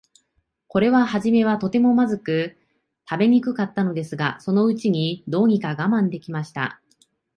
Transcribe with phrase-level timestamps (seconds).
[0.67, 2.57] これははじめは、とても、まずくて
[3.07, 6.81] 食べにくかったのですが、そのうちに、どうにか我慢できました。